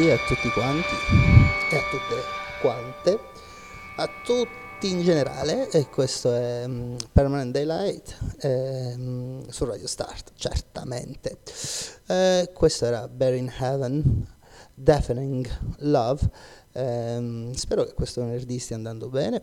tutti 0.00 0.08
e 0.08 0.12
a 0.12 0.18
tutti 0.26 0.48
quanti 0.50 0.94
e 1.70 1.76
a 1.76 1.82
tutte 1.90 2.22
quante, 2.62 3.18
a 3.96 4.08
tutti 4.24 4.88
in 4.88 5.02
generale 5.02 5.68
e 5.68 5.88
questo 5.90 6.32
è 6.32 6.64
um, 6.64 6.96
Permanent 7.12 7.52
Daylight 7.52 8.16
um, 8.42 9.46
su 9.48 9.66
Radio 9.66 9.86
Start, 9.86 10.32
certamente. 10.36 11.40
Uh, 12.08 12.50
questo 12.54 12.86
era 12.86 13.08
Bear 13.08 13.34
in 13.34 13.52
Heaven, 13.58 14.26
Deafening 14.72 15.46
Love, 15.80 16.30
um, 16.72 17.52
spero 17.52 17.84
che 17.84 17.92
questo 17.92 18.22
venerdì 18.22 18.58
stia 18.58 18.76
andando 18.76 19.10
bene. 19.10 19.42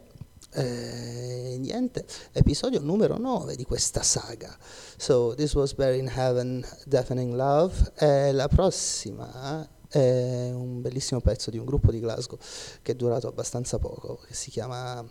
Uh, 0.56 1.60
niente, 1.60 2.04
episodio 2.32 2.80
numero 2.80 3.20
9 3.20 3.56
di 3.56 3.64
questa 3.64 4.02
saga. 4.02 4.58
So, 4.98 5.36
this 5.36 5.54
was 5.54 5.76
Bear 5.76 5.94
in 5.94 6.12
Heaven, 6.12 6.66
Deafening 6.86 7.36
Love. 7.36 7.92
E 7.96 8.32
la 8.32 8.48
prossima 8.48 9.68
è 9.90 10.52
un 10.52 10.82
bellissimo 10.82 11.22
pezzo 11.22 11.50
di 11.50 11.58
un 11.58 11.66
gruppo 11.66 11.92
di 11.92 12.00
Glasgow 12.00 12.38
che 12.82 12.92
è 12.92 12.96
durato 12.96 13.28
abbastanza 13.28 13.80
poco, 13.80 14.20
che 14.28 14.34
si 14.34 14.50
chiama 14.50 15.06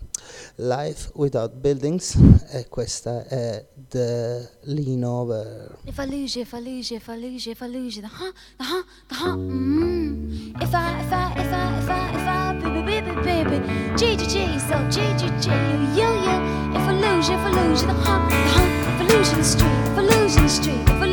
Life 0.57 1.11
Without 1.15 1.53
Buildings 1.55 2.17
e 2.51 2.69
questa 2.69 3.27
è 3.27 3.67
The 3.89 4.51
Lean 4.63 5.05
Over. 5.05 5.79
If 5.85 5.99
I 5.99 6.07
lose 6.07 6.39
you, 6.39 6.43
if 6.43 6.53
I 6.53 6.61
lose 6.63 6.93
you, 6.93 6.99
if 6.99 7.09
I 7.09 7.19
lose 7.19 7.47
you, 7.47 7.53
if 7.53 7.63
I 7.63 7.69
lose 7.69 7.97
you, 7.97 8.03
the 8.03 8.13
huh, 8.13 8.33
the 8.59 8.65
huh, 8.65 8.85
the 9.09 9.15
huh, 9.15 9.37
mm. 9.37 10.61
If 10.61 10.75
I, 10.75 11.01
if 11.01 11.13
I, 11.13 11.33
if 11.37 11.53
I, 11.53 11.79
if 11.79 11.89
I, 11.89 12.11
if 12.15 12.27
I, 12.27 12.53
baby, 12.61 12.83
baby, 12.83 13.13
baby, 13.23 13.59
G, 13.97 14.17
G, 14.17 14.27
G, 14.27 14.59
so 14.59 14.77
G, 14.91 15.01
G, 15.17 15.29
G, 15.41 15.51
you, 15.95 16.07
you, 16.07 16.37
if 16.75 16.87
I 16.87 16.93
lose 16.93 17.29
you, 17.29 17.35
if 17.37 17.45
I 17.45 17.51
lose 17.51 17.81
you, 17.83 17.89
the 17.89 17.95
huh, 17.95 18.29
the 18.29 18.37
huh, 18.53 18.67
if 18.93 19.01
I 19.01 19.17
lose 19.17 19.31
you 19.31 19.37
the 19.39 19.45
street, 19.45 19.67
if 19.67 19.99
I 19.99 20.03
lose 20.03 20.37
you 20.37 20.43
the 20.43 20.49
street, 20.49 20.83
if 20.83 20.91
I 20.91 21.06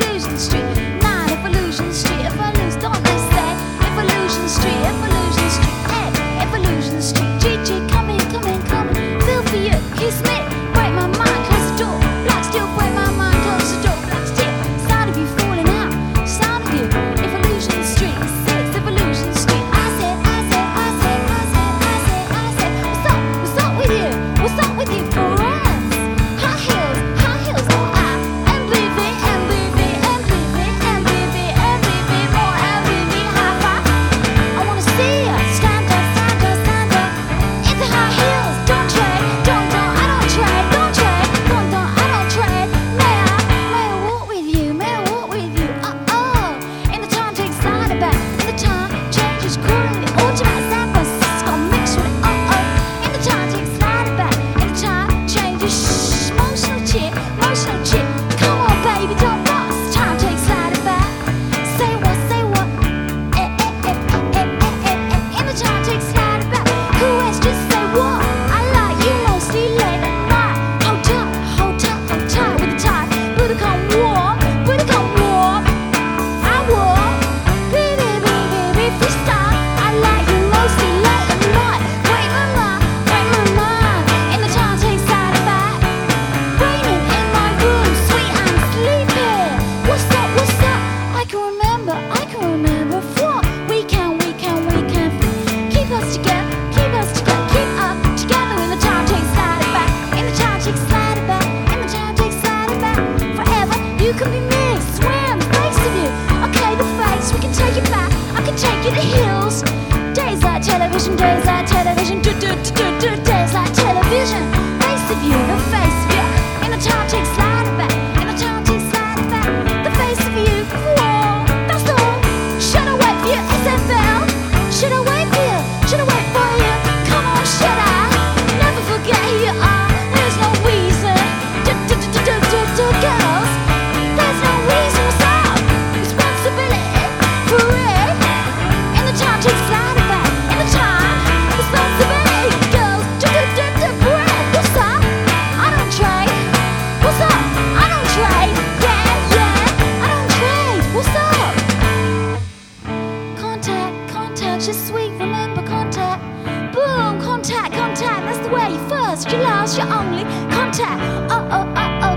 lost 159.64 159.78
your 159.78 159.94
only 159.94 160.24
contact. 160.54 161.00
Oh, 161.32 161.48
oh, 161.50 161.74
oh, 161.78 162.00
oh. 162.04 162.13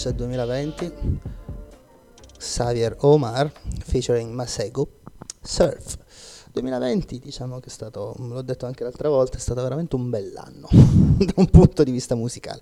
Traccia 0.00 0.12
2020 0.12 1.20
Xavier 2.38 2.96
Omar 3.00 3.52
featuring 3.84 4.32
Masego 4.32 4.88
Surf 5.42 5.98
2020 6.52 7.18
diciamo 7.18 7.60
che 7.60 7.66
è 7.66 7.70
stato, 7.70 8.14
l'ho 8.18 8.40
detto 8.40 8.64
anche 8.66 8.82
l'altra 8.82 9.10
volta, 9.10 9.36
è 9.36 9.40
stato 9.40 9.62
veramente 9.62 9.96
un 9.96 10.08
bell'anno 10.08 10.68
da 10.72 11.34
un 11.36 11.50
punto 11.50 11.84
di 11.84 11.90
vista 11.90 12.14
musicale, 12.14 12.60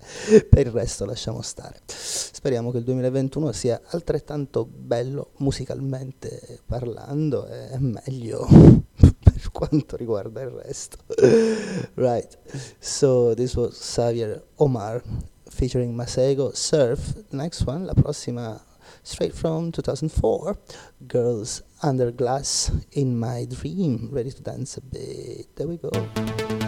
per 0.49 0.67
il 0.67 0.73
resto 0.73 1.05
lasciamo 1.05 1.41
stare. 1.41 1.79
Speriamo 1.87 2.71
che 2.71 2.77
il 2.77 2.83
2021 2.83 3.51
sia 3.53 3.81
altrettanto 3.85 4.65
bello 4.65 5.31
musicalmente 5.37 6.59
parlando 6.65 7.47
e 7.47 7.79
meglio 7.79 8.45
per 8.99 9.49
quanto 9.51 9.95
riguarda 9.95 10.41
il 10.41 10.49
resto. 10.49 10.97
right, 11.95 12.37
so 12.79 13.33
this 13.33 13.55
was 13.55 13.75
Xavier 13.79 14.45
Omar 14.57 15.01
featuring 15.59 15.93
Masego 15.93 16.55
Surf. 16.55 17.15
Next 17.33 17.67
one, 17.67 17.85
la 17.85 17.93
prossima, 17.93 18.61
straight 19.03 19.33
from 19.33 19.73
2004, 19.73 20.57
Girls 21.05 21.63
Under 21.83 22.11
Glass 22.11 22.71
in 22.93 23.19
My 23.19 23.45
Dream. 23.45 24.07
Ready 24.09 24.31
to 24.31 24.41
dance 24.41 24.77
a 24.77 24.81
bit. 24.81 25.53
There 25.57 25.67
we 25.67 25.75
go. 25.75 26.58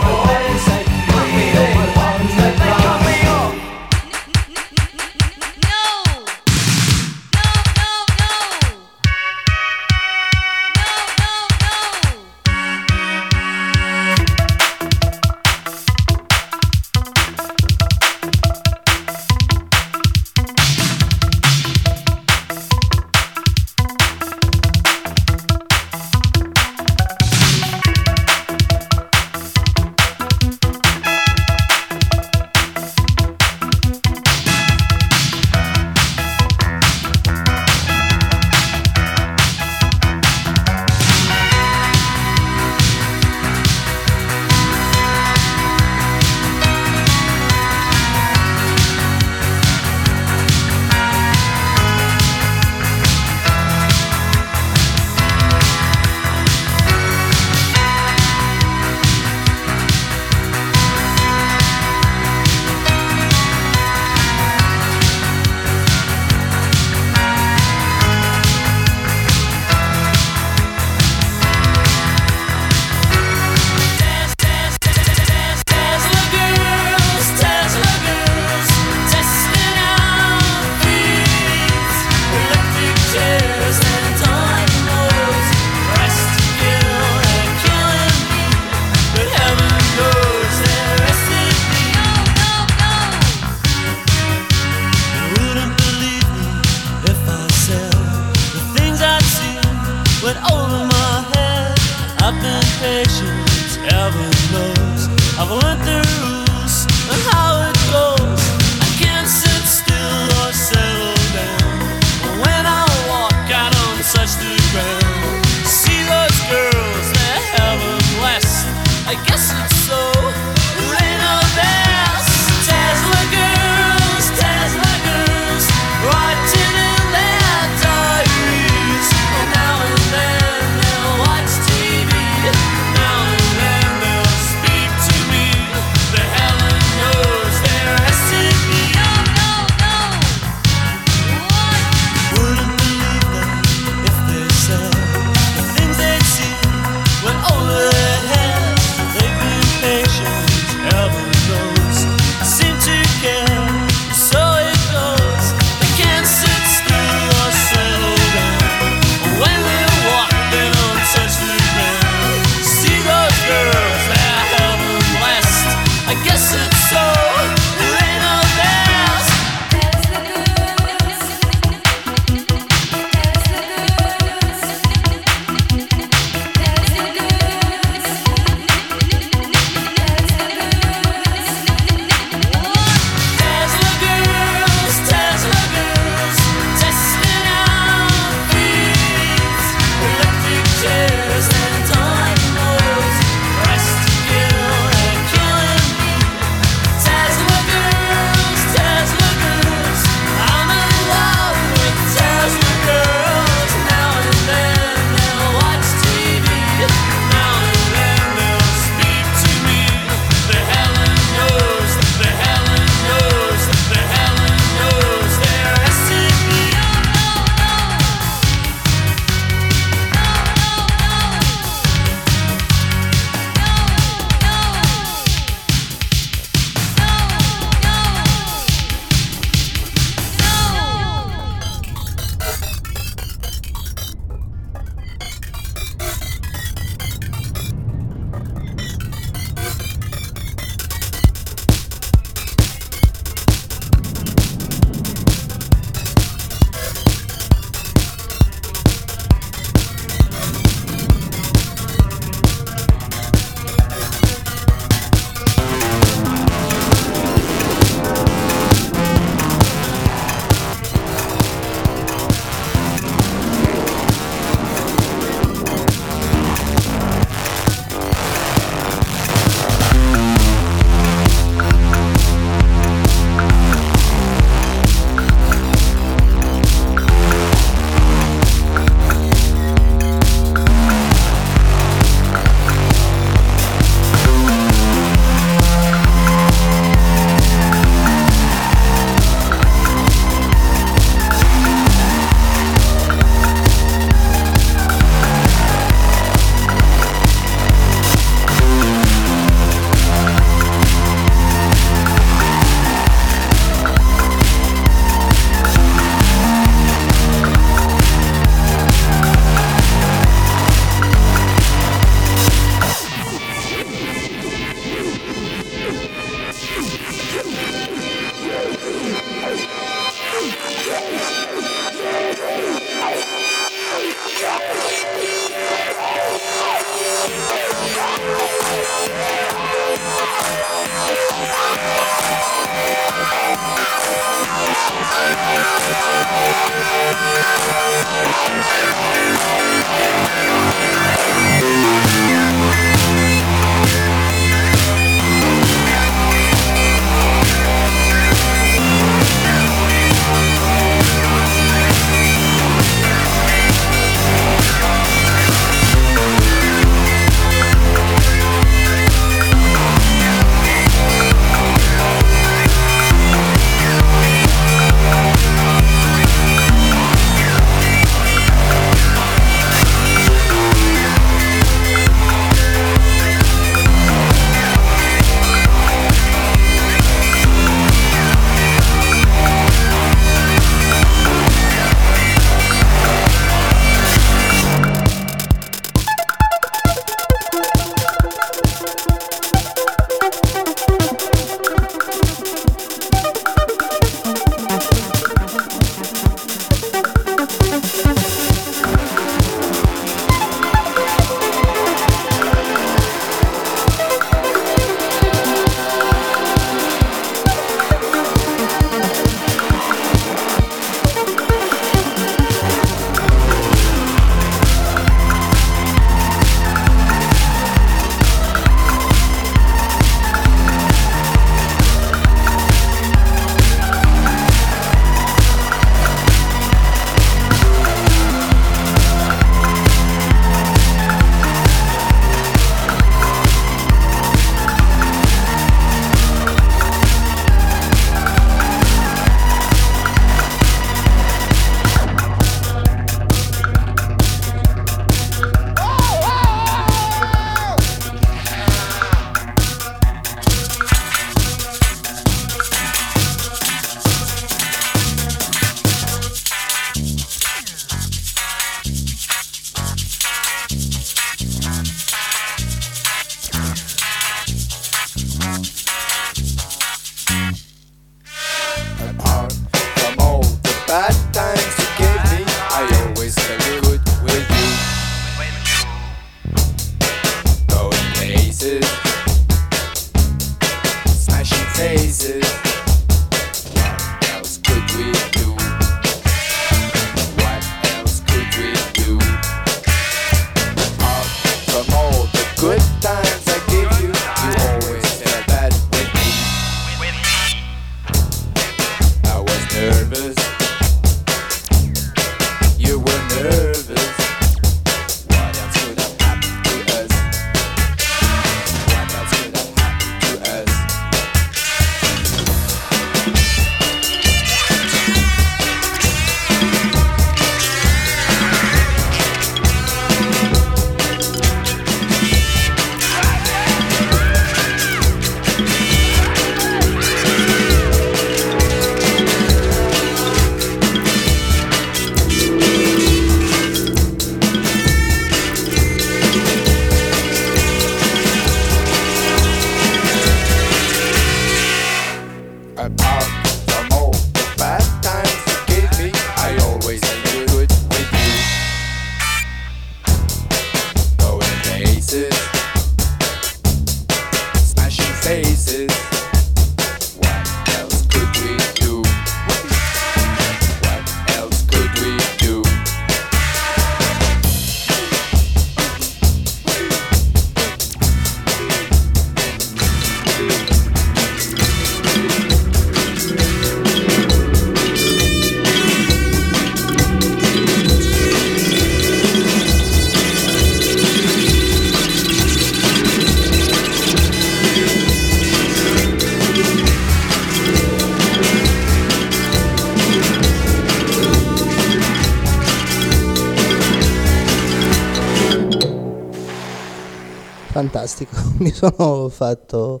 Fantastico, 597.76 598.34
mi 598.56 598.70
sono 598.70 599.28
fatto 599.28 600.00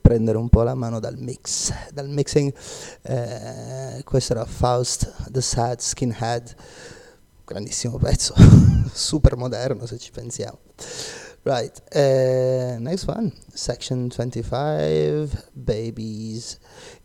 prendere 0.00 0.38
un 0.38 0.48
po' 0.48 0.62
la 0.62 0.76
mano 0.76 1.00
dal 1.00 1.16
mix, 1.18 1.72
dal 1.92 2.08
mixing. 2.08 2.54
Eh, 3.02 4.02
questo 4.04 4.34
era 4.34 4.44
Faust, 4.44 5.28
The 5.28 5.40
Sad 5.40 5.80
Skinhead, 5.80 6.54
grandissimo 7.44 7.98
pezzo, 7.98 8.34
super 8.94 9.36
moderno 9.36 9.84
se 9.84 9.98
ci 9.98 10.12
pensiamo. 10.12 10.60
Right, 11.42 11.82
eh, 11.88 12.76
next 12.78 13.08
one, 13.08 13.32
section 13.52 14.06
25, 14.16 15.28
Babies 15.54 16.56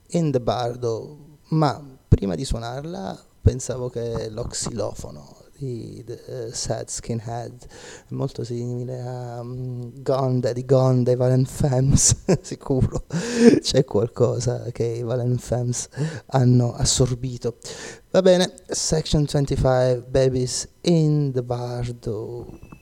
in 0.10 0.30
the 0.30 0.40
Bardo. 0.40 1.40
Ma 1.50 1.84
prima 2.08 2.36
di 2.36 2.46
suonarla 2.46 3.20
pensavo 3.42 3.90
che 3.90 4.30
l'oxilofono 4.30 5.43
di 5.64 6.04
The 6.06 6.50
Sad 6.52 6.90
Skinhead 6.90 7.66
molto 8.10 8.44
simile 8.44 9.00
a 9.00 9.40
um, 9.40 9.92
Gone 10.02 10.40
Daddy 10.40 10.66
Gone 10.66 11.04
dei 11.04 11.16
Valen 11.16 11.46
Femmes, 11.46 12.16
sicuro 12.42 13.06
c'è 13.62 13.86
qualcosa 13.86 14.70
che 14.72 14.84
i 14.84 15.04
Valen 15.04 15.38
Femmes 15.38 15.88
hanno 16.28 16.74
assorbito. 16.74 17.58
Va 18.12 18.22
bene, 18.22 18.54
section 18.68 19.26
25, 19.26 20.06
Babies 20.10 20.68
in 20.82 21.32
the 21.32 21.42
Bardo. 21.42 22.73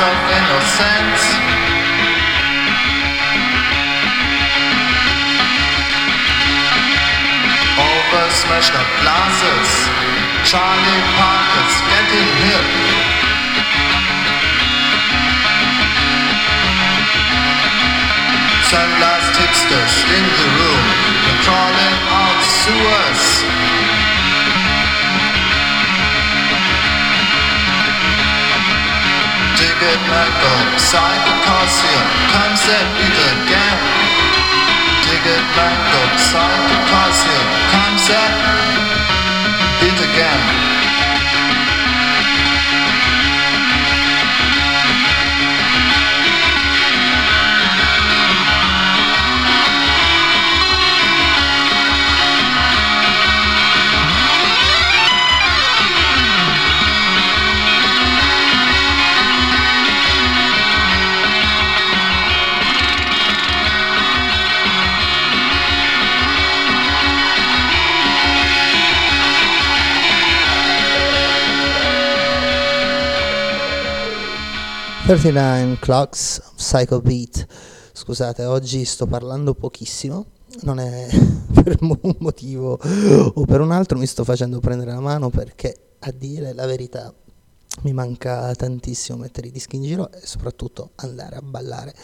Wants 0.00 0.80
of. 0.80 1.22
Over 7.78 8.30
smashed 8.30 8.74
up 8.74 8.88
glasses, 9.00 9.70
Charlie 10.44 11.02
Parker's 11.16 11.76
getting 11.88 12.30
hip. 12.44 12.66
Sunglass 18.68 19.24
tipsters 19.36 19.96
in 20.12 20.24
the 20.38 20.48
room, 20.58 20.84
crawling 21.40 21.96
out 22.10 22.40
sewers. 22.42 23.75
Ticket 29.56 30.00
Mango, 30.12 30.54
Psychocasia, 30.76 32.02
come 32.28 32.56
set 32.56 32.86
it 33.00 33.16
again. 33.32 33.78
Ticket 35.00 35.44
Mango, 35.56 36.02
Psychocasia, 36.20 37.40
come 37.72 37.96
set 37.96 38.32
it 39.80 39.98
again. 40.12 40.75
Thirty-nine 75.06 75.78
Clocks, 75.78 76.42
Psycho 76.56 77.00
Beat. 77.00 77.46
Scusate, 77.92 78.44
oggi 78.44 78.84
sto 78.84 79.06
parlando 79.06 79.54
pochissimo, 79.54 80.26
non 80.62 80.80
è 80.80 81.06
per 81.54 81.76
un 81.82 82.16
motivo 82.18 82.72
o 82.72 83.44
per 83.44 83.60
un 83.60 83.70
altro, 83.70 83.98
mi 83.98 84.06
sto 84.06 84.24
facendo 84.24 84.58
prendere 84.58 84.90
la 84.90 84.98
mano 84.98 85.30
perché 85.30 85.76
a 86.00 86.10
dire 86.10 86.52
la 86.54 86.66
verità 86.66 87.14
mi 87.82 87.92
manca 87.92 88.52
tantissimo 88.56 89.18
mettere 89.18 89.46
i 89.46 89.52
dischi 89.52 89.76
in 89.76 89.84
giro 89.84 90.10
e 90.10 90.26
soprattutto 90.26 90.90
andare 90.96 91.36
a 91.36 91.40
ballare. 91.40 91.94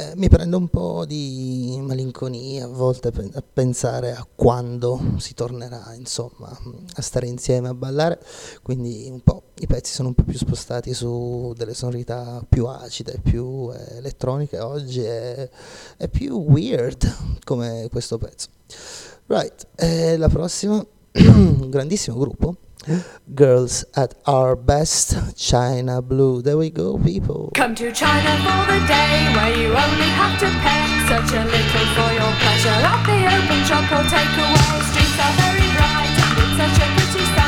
Eh, 0.00 0.12
mi 0.16 0.30
prende 0.30 0.56
un 0.56 0.68
po' 0.68 1.04
di 1.04 1.78
malinconia 1.82 2.64
a 2.64 2.68
volte 2.68 3.08
a 3.08 3.42
pensare 3.42 4.12
a 4.12 4.26
quando 4.34 4.98
si 5.18 5.34
tornerà, 5.34 5.92
insomma, 5.94 6.48
a 6.94 7.02
stare 7.02 7.26
insieme 7.26 7.68
a 7.68 7.74
ballare, 7.74 8.18
quindi 8.62 9.08
un 9.10 9.20
po' 9.20 9.42
i 9.56 9.66
pezzi 9.66 9.92
sono 9.92 10.08
un 10.08 10.14
po' 10.14 10.22
più 10.22 10.38
spostati 10.38 10.94
su 10.94 11.52
delle 11.54 11.74
sonorità 11.74 12.42
più 12.48 12.64
acide, 12.64 13.20
più 13.22 13.70
eh, 13.74 13.98
elettroniche. 13.98 14.58
Oggi 14.58 15.02
è, 15.02 15.46
è 15.98 16.08
più 16.08 16.36
weird 16.48 17.38
come 17.44 17.88
questo 17.90 18.16
pezzo. 18.16 18.48
Right, 19.26 19.66
eh, 19.74 20.16
la 20.16 20.28
prossima, 20.30 20.82
grandissimo 21.70 22.18
gruppo. 22.18 22.56
Girls 23.34 23.84
at 23.94 24.14
Our 24.26 24.56
Best, 24.56 25.36
China 25.36 26.00
Blue. 26.00 26.40
There 26.40 26.56
we 26.56 26.70
go, 26.70 26.96
people. 26.98 27.50
Come 27.54 27.74
to 27.74 27.92
China 27.92 28.30
for 28.40 28.72
the 28.72 28.80
day 28.86 29.28
where 29.36 29.52
you 29.54 29.68
only 29.68 30.10
have 30.16 30.38
to 30.40 30.48
pay 30.64 30.88
such 31.06 31.30
a 31.36 31.44
little 31.44 31.86
for 31.92 32.10
your 32.16 32.32
pleasure. 32.40 32.80
At 32.80 33.04
the 33.04 33.18
open 33.36 33.60
shop 33.68 33.84
or 33.92 34.04
take 34.08 34.32
away, 34.32 34.80
streets 34.88 35.18
are 35.20 35.34
very 35.36 35.68
bright 35.76 36.14
and 36.24 36.38
it's 36.40 36.56
such 36.56 36.78
a 36.80 36.88
pretty 36.96 37.24
sight. 37.34 37.39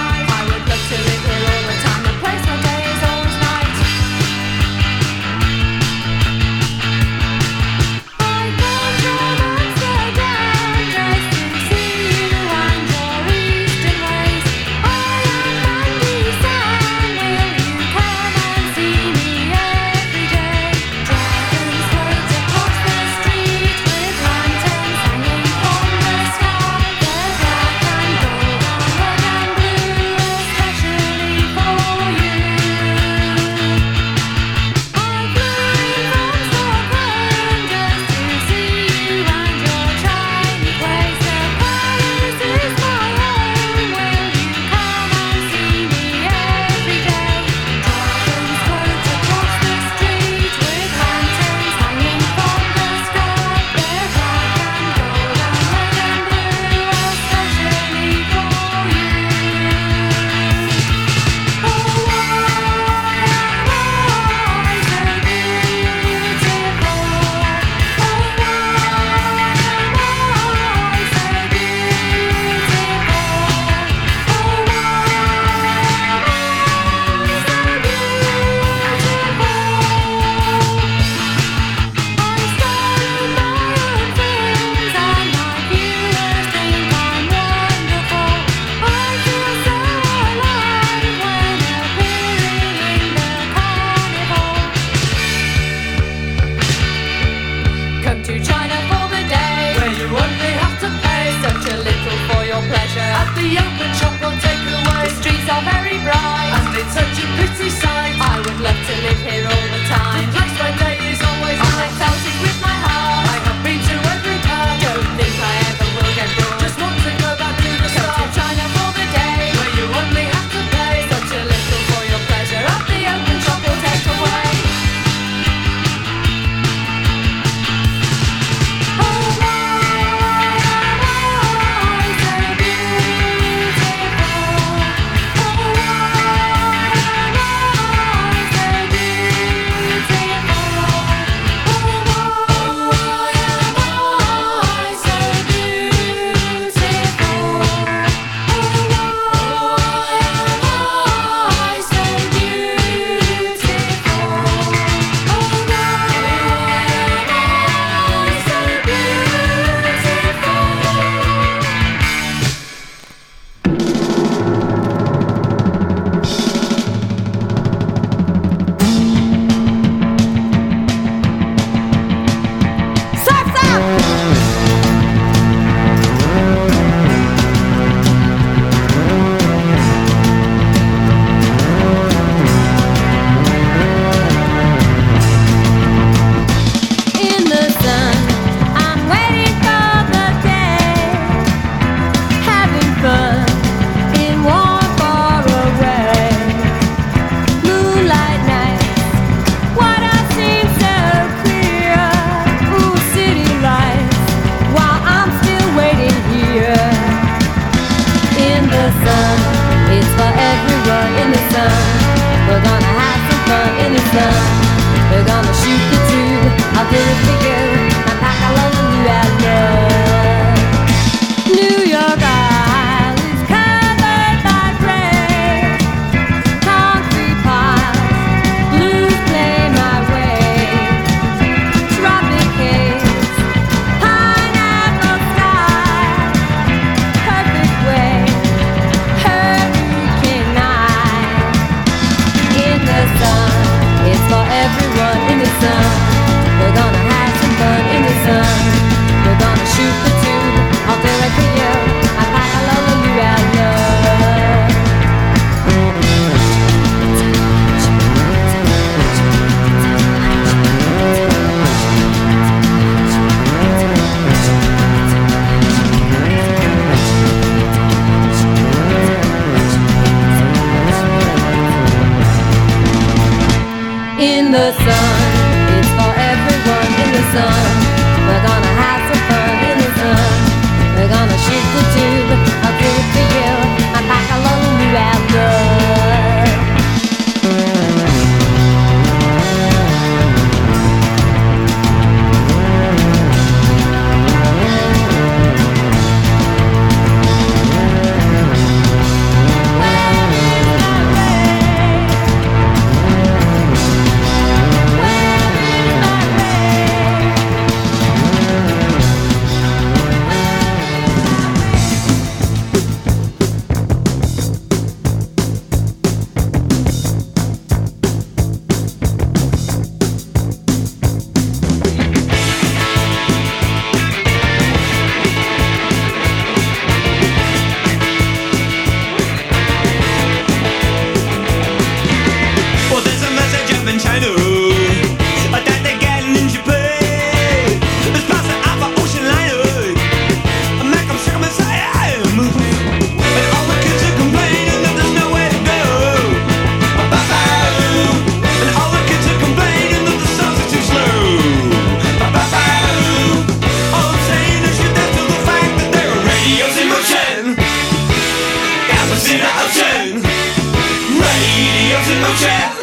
luce. 362.22 362.81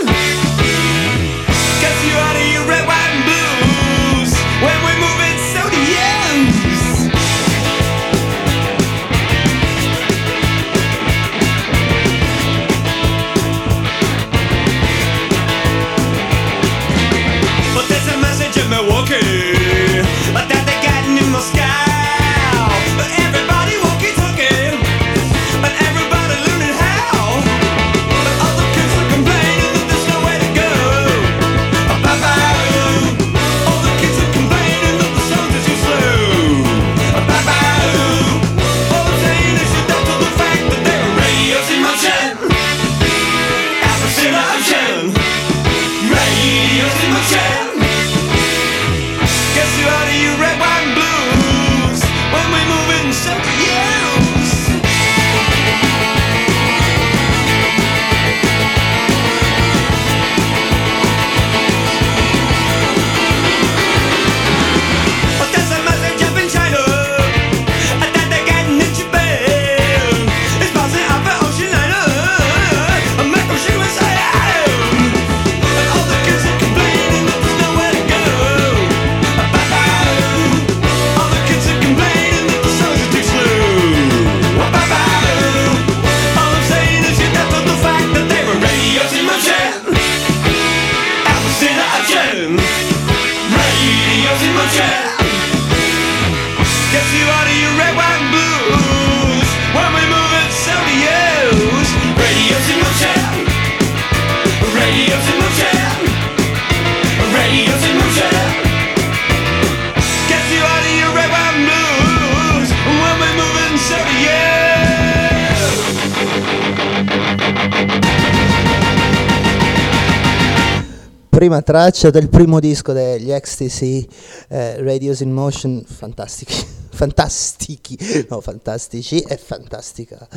prima 121.49 121.63
traccia 121.63 122.11
del 122.11 122.29
primo 122.29 122.59
disco 122.59 122.93
degli 122.93 123.31
Ecstasy, 123.31 124.07
eh, 124.49 124.79
Radios 124.83 125.21
in 125.21 125.33
Motion, 125.33 125.83
fantastici, 125.83 126.63
fantastici, 126.93 127.97
no, 128.29 128.39
fantastici, 128.39 129.19
è 129.21 129.35
fantastica 129.35 130.27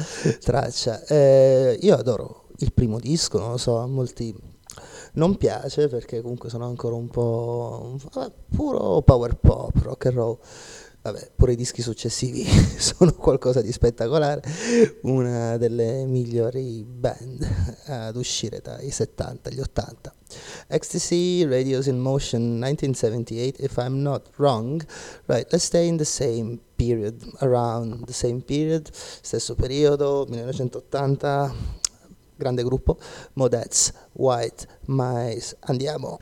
traccia. 0.41 1.05
Eh, 1.05 1.79
io 1.83 1.95
adoro 1.97 2.47
il 2.61 2.73
primo 2.73 2.99
disco, 2.99 3.39
non 3.39 3.51
lo 3.51 3.57
so, 3.59 3.77
a 3.77 3.87
molti 3.87 4.35
non 5.15 5.37
piace 5.37 5.89
perché 5.89 6.23
comunque 6.23 6.49
sono 6.49 6.65
ancora 6.65 6.95
un 6.95 7.09
po' 7.09 7.99
vabbè, 8.11 8.33
puro 8.57 9.03
power 9.03 9.37
pop, 9.37 9.77
rock 9.83 10.07
and 10.07 10.15
roll. 10.15 10.39
Vabbè, 11.03 11.33
pure 11.37 11.53
i 11.53 11.57
dischi 11.57 11.83
successivi 11.83 12.43
sono 12.79 13.13
qualcosa 13.13 13.61
di 13.61 13.71
spettacolare, 13.71 14.41
una 15.03 15.59
delle 15.59 16.07
migliori 16.07 16.83
band 16.85 17.72
ad 17.93 18.17
uscire 18.17 18.61
dai 18.61 18.91
70 18.91 19.49
agli 19.49 19.61
80. 19.61 20.15
Ecstasy, 20.69 21.45
Radios 21.45 21.87
in 21.87 21.99
Motion, 21.99 22.59
1978, 22.59 23.61
if 23.61 23.77
I'm 23.77 24.03
not 24.03 24.31
wrong. 24.37 24.83
Right, 25.27 25.47
let's 25.51 25.65
stay 25.65 25.87
in 25.87 25.97
the 25.97 26.05
same 26.05 26.59
period, 26.77 27.23
around 27.41 28.07
the 28.07 28.13
same 28.13 28.41
period, 28.41 28.91
stesso 28.93 29.55
periodo, 29.55 30.25
1980, 30.29 31.55
grande 32.37 32.63
gruppo, 32.65 32.99
Modettes, 33.35 33.93
White 34.15 34.67
Mice, 34.87 35.57
andiamo. 35.61 36.19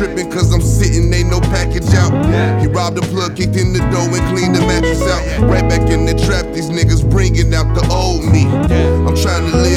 Tripping 0.00 0.30
cause 0.32 0.50
I'm 0.50 0.62
sitting, 0.62 1.12
ain't 1.12 1.28
no 1.28 1.40
package 1.52 1.92
out. 1.92 2.08
He 2.62 2.66
robbed 2.66 2.96
the 2.96 3.02
plug, 3.12 3.36
kicked 3.36 3.56
in 3.60 3.74
the 3.74 3.84
door 3.92 4.08
and 4.08 4.24
cleaned 4.32 4.56
the 4.56 4.64
mattress 4.64 5.04
out. 5.04 5.44
Right 5.44 5.68
back 5.68 5.90
in 5.92 6.06
the 6.06 6.16
trap, 6.16 6.46
these 6.56 6.70
niggas 6.70 7.04
bringing 7.04 7.52
out 7.52 7.68
the 7.76 7.84
old 7.92 8.24
me. 8.24 8.48
I'm 8.48 9.12
trying 9.12 9.44
to 9.44 9.56
live 9.60 9.69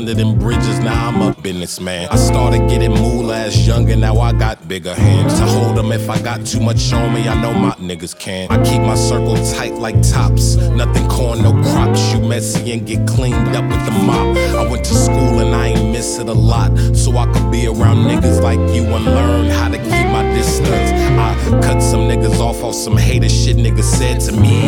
under 0.00 0.14
them 0.14 0.38
bridges, 0.38 0.78
now 0.78 1.08
I'm 1.08 1.20
a 1.20 1.34
businessman. 1.42 2.08
I 2.10 2.16
started 2.16 2.70
getting 2.70 2.90
moolah 2.90 3.36
as 3.36 3.66
young, 3.66 3.90
and 3.90 4.00
now 4.00 4.16
I 4.18 4.32
got 4.32 4.66
bigger 4.66 4.94
hands. 4.94 5.38
To 5.38 5.44
hold 5.44 5.76
them 5.76 5.92
if 5.92 6.08
I 6.08 6.18
got 6.22 6.46
too 6.46 6.58
much 6.58 6.90
on 6.94 7.12
me, 7.12 7.28
I 7.28 7.38
know 7.42 7.52
my 7.52 7.72
niggas 7.72 8.18
can. 8.18 8.50
I 8.50 8.56
keep 8.64 8.80
my 8.80 8.94
circle 8.94 9.36
tight 9.52 9.74
like 9.74 10.00
tops. 10.00 10.56
Nothing 10.56 11.06
corn, 11.10 11.42
no 11.42 11.52
crops. 11.70 12.14
You 12.14 12.20
messy 12.20 12.72
and 12.72 12.86
get 12.86 13.06
cleaned 13.06 13.54
up 13.54 13.64
with 13.64 13.84
the 13.84 13.92
mop. 14.06 14.36
I 14.56 14.70
went 14.70 14.86
to 14.86 14.94
school 14.94 15.40
and 15.40 15.54
I 15.54 15.66
ain't 15.68 15.92
miss 15.92 16.18
it 16.18 16.28
a 16.28 16.32
lot. 16.32 16.70
So 16.96 17.18
I 17.18 17.26
could 17.30 17.50
be 17.52 17.66
around 17.66 17.98
niggas 18.10 18.40
like 18.42 18.58
you 18.74 18.84
and 18.84 19.04
learn 19.04 19.50
how 19.50 19.68
to 19.68 19.76
keep 19.76 19.99
cut 21.70 21.80
some 21.80 22.00
niggas 22.00 22.40
off 22.40 22.64
on 22.64 22.72
some 22.72 22.96
hater 22.96 23.28
shit 23.28 23.56
niggas 23.56 23.84
said 23.84 24.20
to 24.20 24.32
me. 24.32 24.62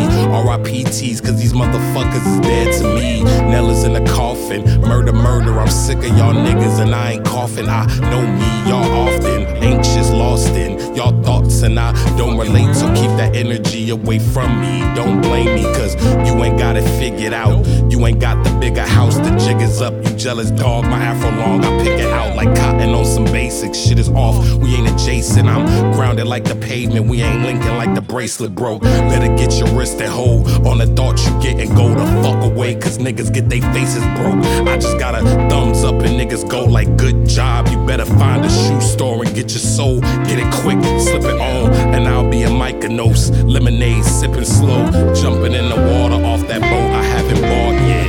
RIPTs, 0.47 1.21
cause 1.21 1.37
these 1.37 1.51
motherfuckers 1.51 2.25
is 2.25 2.39
dead 2.39 2.81
to 2.81 2.95
me. 2.95 3.23
Nell 3.23 3.69
is 3.69 3.83
in 3.83 3.95
a 3.95 4.05
coffin. 4.07 4.63
Murder, 4.79 5.11
murder. 5.11 5.59
I'm 5.59 5.67
sick 5.67 5.97
of 5.97 6.17
y'all 6.17 6.33
niggas 6.33 6.79
and 6.79 6.95
I 6.95 7.13
ain't 7.13 7.25
coughing. 7.25 7.67
I 7.67 7.85
know 8.09 8.21
me, 8.21 8.69
y'all 8.69 9.07
often. 9.07 9.43
Anxious, 9.63 10.11
lost 10.11 10.49
in 10.49 10.73
y'all 10.95 11.23
thoughts 11.23 11.61
and 11.63 11.79
I 11.79 11.91
don't 12.17 12.37
relate. 12.37 12.73
So 12.75 12.87
keep 12.93 13.11
that 13.17 13.35
energy 13.35 13.89
away 13.89 14.19
from 14.19 14.61
me. 14.61 14.79
Don't 14.95 15.21
blame 15.21 15.55
me, 15.55 15.63
cause 15.63 15.95
you 16.27 16.41
ain't 16.43 16.57
got 16.57 16.75
it 16.75 16.87
figured 16.99 17.33
out. 17.33 17.65
You 17.91 18.05
ain't 18.05 18.19
got 18.19 18.43
the 18.43 18.51
bigger 18.59 18.85
house, 18.85 19.17
the 19.17 19.31
jig 19.37 19.61
is 19.61 19.81
up. 19.81 19.93
You 19.93 20.15
jealous 20.15 20.51
dog, 20.51 20.85
my 20.85 20.97
afro 20.97 21.31
long. 21.31 21.63
I 21.63 21.83
pick 21.83 21.99
it 21.99 22.11
out 22.11 22.35
like 22.35 22.55
cotton 22.55 22.89
on 22.89 23.05
some 23.05 23.25
basics. 23.25 23.77
Shit 23.77 23.99
is 23.99 24.09
off, 24.09 24.37
we 24.55 24.75
ain't 24.75 24.89
adjacent. 24.89 25.47
I'm 25.47 25.91
grounded 25.93 26.27
like 26.27 26.43
the 26.43 26.55
pavement, 26.55 26.92
we 27.01 27.21
ain't 27.21 27.43
linking 27.43 27.75
like 27.77 27.93
the 27.95 28.01
bracelet 28.01 28.55
broke. 28.55 28.81
Better 28.83 29.33
get 29.35 29.53
your 29.53 29.67
wrist 29.77 30.01
and 30.01 30.11
hold 30.11 30.47
on 30.67 30.77
the 30.77 30.87
thought 30.87 31.19
you 31.25 31.31
get 31.41 31.59
and 31.59 31.75
go 31.75 31.89
the 31.89 32.05
fuck 32.21 32.43
away, 32.43 32.75
cause 32.75 32.97
niggas 32.97 33.33
get 33.33 33.49
they 33.49 33.61
faces 33.61 34.03
broke. 34.17 34.43
I 34.67 34.77
just 34.77 34.97
got 34.99 35.15
a 35.15 35.21
thumbs 35.49 35.83
up 35.83 35.95
and 35.95 36.19
niggas 36.19 36.49
go 36.49 36.65
like 36.65 36.95
good 36.97 37.27
job. 37.27 37.67
You 37.69 37.83
better 37.85 38.05
find 38.05 38.45
a 38.45 38.49
shoe 38.49 38.81
store 38.81 39.23
and 39.23 39.33
get 39.35 39.51
your 39.51 39.59
soul, 39.59 40.01
get 40.01 40.39
it 40.39 40.53
quick, 40.61 40.81
slip 40.99 41.23
it 41.23 41.39
on, 41.39 41.73
and 41.93 42.07
I'll 42.07 42.29
be 42.29 42.43
a 42.43 42.49
Mykonos. 42.49 43.31
Lemonade 43.49 44.03
sipping 44.03 44.45
slow, 44.45 44.85
jumping 45.13 45.53
in 45.53 45.69
the 45.69 45.75
water 45.75 46.23
off 46.25 46.47
that 46.47 46.61
boat 46.61 46.91
I 46.91 47.03
haven't 47.03 47.41
bought 47.41 47.87
yet. 47.87 48.03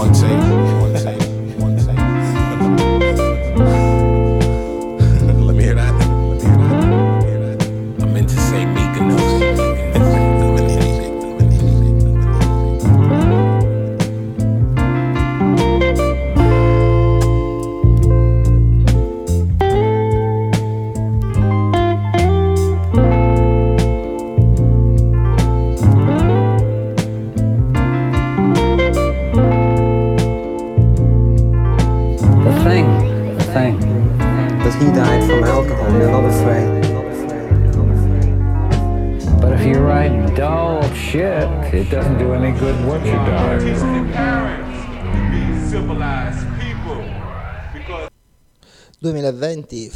One 0.00 0.14
take, 0.14 0.79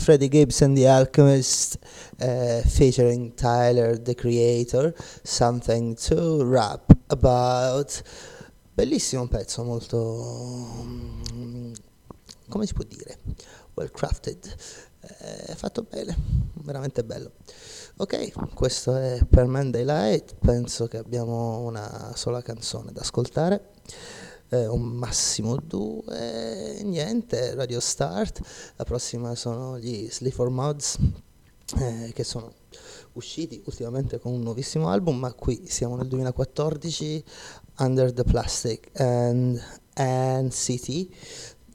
Freddie 0.05 0.29
Gibbs 0.29 0.61
and 0.61 0.77
the 0.77 0.87
Alchemist 0.87 1.79
eh, 2.19 2.63
featuring 2.67 3.35
Tyler 3.35 3.97
the 3.97 4.15
Creator 4.15 4.93
Something 5.23 5.97
to 5.97 6.45
Rap 6.45 6.95
About. 7.07 8.03
Bellissimo 8.75 9.27
pezzo 9.29 9.65
molto 9.65 10.83
mm, 10.83 11.73
come 12.51 12.67
si 12.67 12.75
può 12.75 12.85
dire? 12.85 13.17
Well 13.73 13.91
crafted. 13.91 14.45
Eh, 15.01 15.55
fatto 15.55 15.87
bene 15.89 16.15
veramente 16.53 17.03
bello. 17.03 17.33
Ok 17.97 18.53
questo 18.53 18.97
è 18.97 19.25
per 19.27 19.47
Man 19.47 19.71
Daylight 19.71 20.35
penso 20.39 20.87
che 20.87 20.99
abbiamo 20.99 21.61
una 21.61 22.13
sola 22.15 22.43
canzone 22.43 22.93
da 22.93 23.01
ascoltare 23.01 23.71
eh, 24.49 24.67
un 24.67 24.83
massimo 24.83 25.57
due, 25.57 26.81
niente, 26.83 27.55
Radio 27.55 27.81
Start, 27.81 28.41
la 28.77 28.85
prossima 28.85 29.35
sono 29.35 29.79
gli 29.79 30.09
Sleaford 30.11 30.53
Mods 30.53 30.99
eh, 31.79 32.13
che 32.13 32.25
sono 32.25 32.53
usciti 33.13 33.63
ultimamente 33.67 34.19
con 34.19 34.33
un 34.33 34.43
nuovissimo 34.43 34.89
album, 34.89 35.19
ma 35.19 35.33
qui 35.33 35.65
siamo 35.67 35.97
nel 35.97 36.09
2014, 36.09 37.25
Under 37.79 38.13
the 38.13 38.25
Plastic 38.25 38.91
and 39.01 39.61
NCT, 39.97 41.09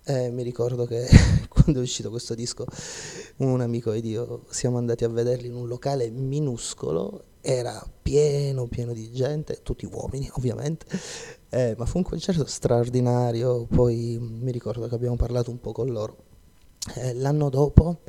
E 0.10 0.32
mi 0.32 0.42
ricordo 0.44 0.86
che 0.86 1.08
quando 1.48 1.80
è 1.80 1.84
uscito 1.84 2.10
questo 2.10 2.34
disco, 2.34 2.66
un 3.38 3.62
amico 3.62 3.92
ed 3.92 4.06
io 4.06 4.46
siamo 4.50 4.78
andati 4.78 5.04
a 5.04 5.10
vederli 5.10 5.48
in 5.48 5.56
un 5.56 5.68
locale 5.68 6.10
minuscolo, 6.10 7.24
era 7.42 7.86
pieno, 8.02 8.68
pieno 8.68 8.94
di 8.94 9.12
gente, 9.12 9.62
tutti 9.64 9.86
uomini 9.86 10.30
ovviamente, 10.36 10.86
eh, 11.50 11.76
ma 11.78 11.86
fu 11.86 11.98
un 11.98 12.04
concerto 12.04 12.46
straordinario, 12.46 13.66
poi 13.66 14.18
mm, 14.20 14.42
mi 14.42 14.52
ricordo 14.52 14.88
che 14.88 14.96
abbiamo 14.96 15.16
parlato 15.16 15.52
un 15.52 15.60
po' 15.60 15.72
con 15.72 15.88
loro. 15.90 16.28
Eh, 16.96 17.14
l'anno 17.14 17.50
dopo, 17.50 18.02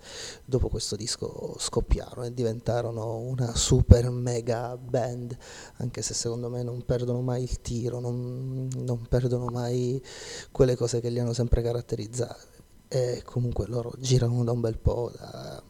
dopo 0.44 0.68
questo 0.68 0.96
disco, 0.96 1.54
scoppiarono 1.58 2.26
e 2.26 2.32
diventarono 2.32 3.18
una 3.18 3.54
super 3.54 4.08
mega 4.10 4.76
band, 4.76 5.36
anche 5.78 6.02
se 6.02 6.14
secondo 6.14 6.48
me 6.48 6.62
non 6.62 6.84
perdono 6.84 7.20
mai 7.20 7.42
il 7.42 7.60
tiro, 7.60 7.98
non, 7.98 8.68
non 8.76 9.06
perdono 9.08 9.46
mai 9.46 10.02
quelle 10.52 10.76
cose 10.76 11.00
che 11.00 11.10
li 11.10 11.18
hanno 11.18 11.32
sempre 11.32 11.62
caratterizzati. 11.62 12.58
E 12.88 13.22
comunque 13.24 13.66
loro 13.66 13.92
girano 13.98 14.44
da 14.44 14.52
un 14.52 14.60
bel 14.60 14.78
po', 14.78 15.12
da 15.16 15.62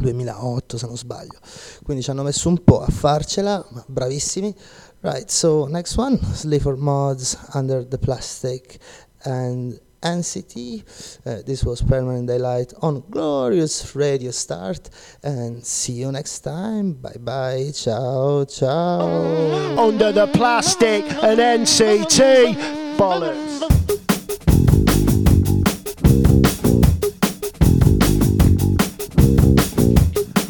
2008 0.00 0.78
se 0.78 0.86
non 0.86 0.96
sbaglio, 0.96 1.38
quindi 1.84 2.02
ci 2.02 2.10
hanno 2.10 2.22
messo 2.22 2.48
un 2.48 2.62
po' 2.62 2.80
a 2.80 2.88
farcela, 2.88 3.64
ma 3.70 3.84
bravissimi. 3.86 4.54
Right, 5.00 5.28
so 5.28 5.66
next 5.66 5.96
one, 5.96 6.18
Sleaford 6.34 6.78
Mods, 6.78 7.36
Under 7.54 7.86
the 7.86 7.98
Plastic 7.98 8.78
and 9.24 9.80
NCT. 10.02 10.82
Uh, 11.24 11.42
this 11.42 11.64
was 11.64 11.80
Permanent 11.82 12.26
Daylight 12.26 12.74
on 12.82 13.02
Glorious 13.08 13.94
Radio 13.94 14.30
Start. 14.30 14.90
And 15.22 15.64
see 15.64 15.94
you 15.94 16.10
next 16.12 16.40
time. 16.40 16.94
Bye 16.94 17.18
bye. 17.20 17.70
Ciao, 17.72 18.44
ciao. 18.44 19.78
Under 19.78 20.12
the 20.12 20.26
plastic 20.28 21.04
and 21.22 21.38
NCT. 21.38 22.96
Bollocks. 22.96 24.00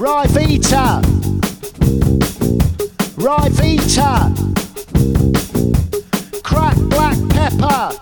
Right, 0.02 0.28
Vita. 0.30 1.00
Right, 3.16 3.52
Vita. 3.52 4.34
Crack 6.42 6.76
black 6.90 7.16
pepper. 7.28 7.92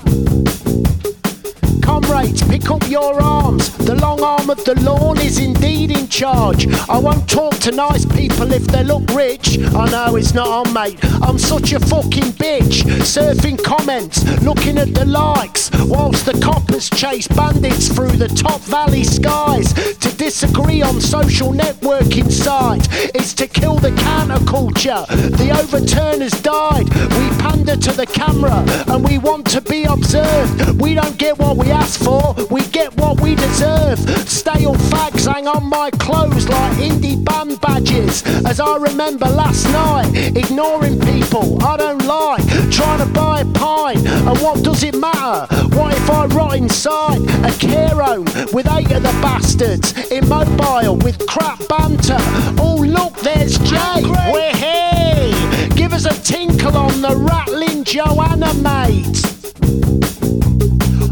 Comrades, 1.82 2.42
pick 2.44 2.70
up 2.70 2.88
your 2.88 3.20
arms. 3.20 3.68
The 3.76 3.96
long 3.96 4.22
arm 4.22 4.48
of 4.48 4.64
the 4.64 4.80
lawn 4.80 5.18
is 5.20 5.38
indeed 5.38 5.90
in 5.90 6.08
charge. 6.08 6.66
I 6.88 6.96
won't 6.96 7.28
talk 7.28 7.52
to 7.58 7.70
nice 7.70 8.06
people 8.06 8.50
if 8.50 8.64
they 8.68 8.82
look 8.82 9.06
rich. 9.10 9.58
I 9.58 9.90
know 9.90 10.16
it's 10.16 10.32
not 10.32 10.48
on, 10.48 10.72
mate. 10.72 10.98
I'm 11.20 11.38
such 11.38 11.74
a 11.74 11.80
fucking 11.80 12.32
bitch. 12.40 12.59
Surfing 13.00 13.62
comments, 13.62 14.22
looking 14.42 14.78
at 14.78 14.94
the 14.94 15.04
likes, 15.04 15.70
whilst 15.86 16.26
the 16.26 16.38
coppers 16.40 16.88
chase 16.90 17.26
bandits 17.28 17.88
through 17.88 18.12
the 18.12 18.28
top 18.28 18.60
valley 18.60 19.04
skies. 19.04 19.72
To 19.72 20.16
disagree 20.16 20.82
on 20.82 21.00
social 21.00 21.52
networking 21.52 22.30
site 22.30 22.86
is 23.14 23.34
to 23.34 23.46
kill 23.46 23.76
the 23.76 23.90
counterculture. 23.90 25.06
The 25.08 25.50
overturners 25.50 26.40
died. 26.42 26.88
We 26.88 27.42
pander 27.42 27.76
to 27.76 27.92
the 27.92 28.06
camera 28.06 28.64
and 28.86 29.02
we 29.08 29.18
want 29.18 29.48
to 29.50 29.60
be 29.60 29.84
observed. 29.84 30.80
We 30.80 30.94
don't 30.94 31.18
get 31.18 31.38
what 31.38 31.56
we 31.56 31.70
ask 31.70 32.02
for, 32.02 32.34
we 32.50 32.62
get 32.68 32.96
what 32.96 33.20
we 33.20 33.34
deserve. 33.34 33.98
Stale 34.28 34.74
fags 34.90 35.26
hang 35.32 35.46
on 35.46 35.68
my 35.68 35.90
clothes 35.92 36.48
like 36.48 36.76
indie 36.78 37.22
band 37.24 37.60
badges. 37.60 38.22
As 38.46 38.60
I 38.60 38.76
remember 38.76 39.26
last 39.26 39.64
night, 39.72 40.36
ignoring 40.36 41.00
people, 41.00 41.62
I 41.64 41.76
don't 41.76 42.04
like. 42.06 42.44
Trying 42.90 43.06
to 43.06 43.14
buy 43.14 43.40
a 43.42 43.44
pint, 43.44 44.04
and 44.04 44.38
what 44.40 44.64
does 44.64 44.82
it 44.82 44.96
matter? 44.96 45.46
What 45.76 45.94
if 45.94 46.10
I 46.10 46.26
rot 46.26 46.56
inside 46.56 47.20
a 47.46 47.52
care 47.52 47.94
home 47.94 48.24
with 48.52 48.66
eight 48.66 48.90
of 48.90 49.04
the 49.04 49.16
bastards? 49.22 49.92
Immobile 50.10 50.96
with 50.96 51.24
crap 51.28 51.60
banter. 51.68 52.18
Oh, 52.58 52.84
look, 52.84 53.14
there's 53.20 53.58
Jay. 53.58 54.02
We're 54.32 54.56
here. 54.56 55.68
Give 55.76 55.92
us 55.92 56.04
a 56.04 56.20
tinkle 56.24 56.76
on 56.76 57.00
the 57.00 57.14
rattling 57.14 57.84
Joanna, 57.84 58.52
mate 58.54 59.30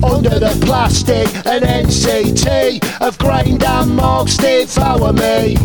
under 0.03 0.39
the 0.39 0.59
plastic 0.65 1.27
and 1.47 1.65
NCT 1.65 3.01
of 3.01 3.19
grain 3.19 3.63
and 3.63 3.97
mogs 3.97 4.37
devour 4.37 5.13
me. 5.13 5.57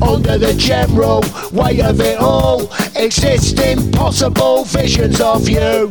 Under 0.00 0.38
the 0.38 0.54
general 0.56 1.22
weight 1.52 1.80
of 1.80 2.00
it 2.00 2.18
all, 2.18 2.72
exist 2.96 3.58
impossible 3.58 4.64
visions 4.64 5.20
of 5.20 5.48
you. 5.48 5.90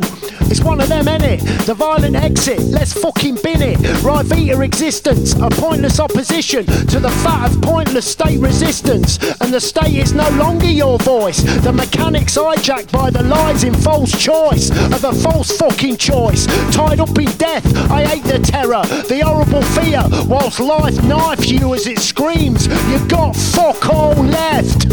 It's 0.50 0.62
one 0.62 0.80
of 0.80 0.88
them, 0.88 1.04
innit? 1.04 1.66
The 1.66 1.74
violent 1.74 2.16
exit, 2.16 2.58
let's 2.60 2.94
fucking 2.94 3.36
bin 3.42 3.60
it. 3.60 3.78
Right 4.02 4.24
Vita 4.24 4.62
existence, 4.62 5.34
a 5.34 5.50
pointless 5.50 6.00
opposition 6.00 6.64
to 6.64 7.00
the 7.00 7.10
fat 7.22 7.50
of 7.50 7.60
pointless 7.60 8.10
state 8.10 8.40
resistance. 8.40 9.18
And 9.42 9.52
the 9.52 9.60
state 9.60 9.94
is 9.94 10.14
no 10.14 10.26
longer 10.30 10.66
your 10.66 10.98
voice. 11.00 11.42
The 11.42 11.72
mechanics 11.72 12.38
hijacked 12.38 12.90
by 12.90 13.10
the 13.10 13.22
lies 13.24 13.64
in 13.64 13.74
false 13.74 14.10
choice 14.10 14.70
of 14.70 15.04
a 15.04 15.12
false 15.12 15.54
fucking 15.58 15.98
choice. 15.98 16.46
Tied 16.72 17.00
up 17.00 17.16
in 17.18 17.30
death, 17.36 17.67
I 17.90 18.04
hate 18.04 18.24
the 18.24 18.38
terror, 18.38 18.82
the 19.08 19.20
horrible 19.24 19.62
fear. 19.62 20.02
Whilst 20.26 20.60
life 20.60 21.02
knife 21.04 21.46
you 21.46 21.74
as 21.74 21.86
it 21.86 21.98
screams, 21.98 22.66
you've 22.88 23.08
got 23.08 23.34
fuck 23.36 23.88
all 23.88 24.14
left. 24.14 24.86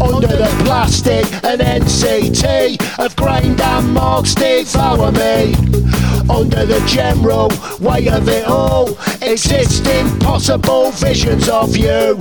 Under 0.00 0.26
the 0.26 0.50
plastic 0.64 1.24
and 1.44 1.60
NCT 1.60 2.98
of 2.98 3.14
grain 3.16 3.60
and 3.60 3.94
marks 3.94 4.34
devour 4.34 5.12
me. 5.12 5.54
Under 6.28 6.64
the 6.64 6.82
general 6.86 7.50
weight 7.80 8.10
of 8.10 8.28
it 8.28 8.46
all, 8.46 8.98
exist 9.22 9.86
impossible 9.86 10.90
visions 10.92 11.48
of 11.48 11.76
you. 11.76 12.18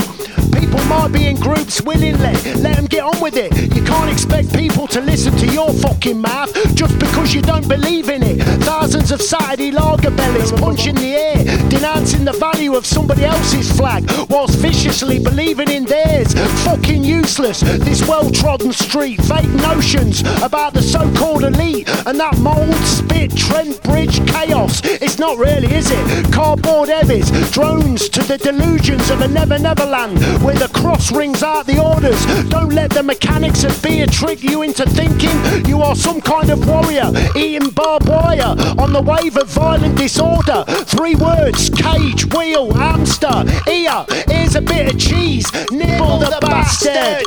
People 0.59 0.83
might 0.85 1.11
be 1.11 1.27
in 1.27 1.35
groups 1.37 1.81
willingly, 1.81 2.33
let 2.61 2.75
them 2.75 2.85
get 2.85 3.03
on 3.03 3.19
with 3.21 3.35
it. 3.35 3.51
You 3.75 3.83
can't 3.83 4.11
expect 4.11 4.53
people 4.53 4.87
to 4.87 5.01
listen 5.01 5.35
to 5.37 5.47
your 5.47 5.73
fucking 5.73 6.19
mouth 6.19 6.53
just 6.75 6.97
because 6.99 7.33
you 7.33 7.41
don't 7.41 7.67
believe 7.67 8.09
in 8.09 8.23
it. 8.23 8.41
Thousands 8.63 9.11
of 9.11 9.21
Saturday 9.21 9.71
lager 9.71 10.11
bellies 10.11 10.51
punching 10.51 10.95
the 10.95 11.15
air, 11.15 11.69
denouncing 11.69 12.25
the 12.25 12.33
value 12.33 12.75
of 12.75 12.85
somebody 12.85 13.25
else's 13.25 13.71
flag, 13.75 14.09
whilst 14.29 14.57
viciously 14.59 15.19
believing 15.19 15.69
in 15.69 15.85
theirs. 15.85 16.33
Fucking 16.63 17.03
useless, 17.03 17.61
this 17.61 18.07
well 18.07 18.29
trodden 18.29 18.71
street, 18.71 19.21
fake 19.23 19.49
notions 19.49 20.21
about 20.41 20.73
the 20.73 20.81
so 20.81 21.11
called 21.15 21.43
elite 21.43 21.87
and 22.05 22.19
that 22.19 22.37
mould, 22.39 22.75
spit, 22.85 23.35
Trent 23.35 23.81
Bridge 23.83 24.25
chaos. 24.27 24.81
It's 24.83 25.19
not 25.19 25.37
really, 25.37 25.73
is 25.73 25.91
it? 25.91 26.31
Cardboard 26.31 26.89
heavies, 26.89 27.29
drones 27.51 28.09
to 28.09 28.21
the 28.23 28.37
delusions 28.37 29.09
of 29.09 29.21
a 29.21 29.27
never 29.27 29.57
never 29.59 29.85
land 29.85 30.19
where 30.43 30.55
the 30.55 30.67
cross 30.73 31.11
rings 31.11 31.41
out 31.41 31.65
the 31.65 31.81
orders. 31.81 32.25
Don't 32.49 32.73
let 32.73 32.91
the 32.91 33.01
mechanics 33.01 33.63
of 33.63 33.81
beer 33.81 34.05
trick 34.05 34.43
you 34.43 34.61
into 34.61 34.85
thinking 34.89 35.65
you 35.65 35.81
are 35.81 35.95
some 35.95 36.19
kind 36.21 36.49
of 36.49 36.67
warrior 36.67 37.11
eating 37.35 37.69
barbed 37.69 38.07
wire 38.07 38.55
on 38.77 38.91
the 38.91 39.01
wave 39.01 39.37
of 39.37 39.47
violent 39.47 39.97
disorder. 39.97 40.65
Three 40.85 41.15
words 41.15 41.69
cage, 41.69 42.25
wheel, 42.33 42.73
hamster, 42.73 43.43
ear. 43.69 44.05
Here's 44.27 44.55
a 44.55 44.61
bit 44.61 44.93
of 44.93 44.99
cheese, 44.99 45.51
nibble 45.71 46.19
the 46.19 46.37
bastard. 46.41 47.23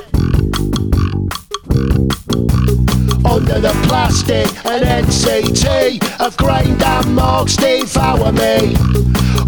Under 3.24 3.60
the 3.60 3.72
plastic 3.88 4.46
and 4.64 4.84
NCT 4.84 6.20
of 6.20 6.36
grain 6.36 6.80
and 6.82 7.14
marks 7.14 7.56
devour 7.56 8.32
me. 8.32 8.76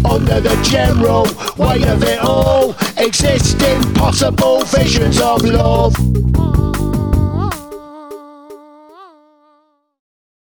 Under 0.05 0.39
the 0.39 0.57
general 0.63 1.23
weight 1.57 1.85
of 1.85 2.03
it 2.03 2.19
all, 2.19 2.75
exist 2.97 3.61
impossible 3.61 4.63
visions 4.65 5.19
of 5.21 5.43
love. 5.43 5.95